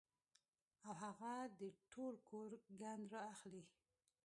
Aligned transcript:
او 0.87 0.93
هغه 1.03 1.33
د 1.59 1.61
ټول 1.91 2.13
کور 2.29 2.51
ګند 2.79 3.03
را 3.13 3.21
اخلي 3.33 3.63